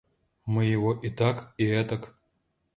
Мы 0.47 0.65
его 0.65 0.95
и 0.95 1.11
так 1.11 1.53
и 1.59 1.65
этак... 1.67 2.15